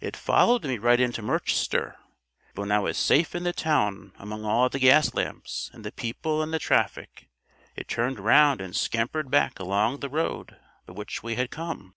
[0.00, 1.96] "It followed me right into Merchester;
[2.54, 5.92] but when I was safe in the town among all the gas lamps and the
[5.92, 7.28] people and the traffic,
[7.76, 11.94] it turned round and scampered back along the road by which we had come.